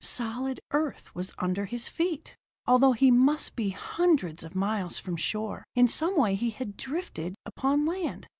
[0.03, 2.35] Solid earth was under his feet!
[2.65, 7.35] Although he must be hundreds of miles from shore, in some way he had drifted
[7.45, 8.27] upon land.